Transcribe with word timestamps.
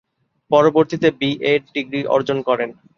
পরবর্তীতে 0.51 1.07
BEd 1.19 1.61
degree 1.75 2.01
অর্জন 2.15 2.37
করেন। 2.47 2.69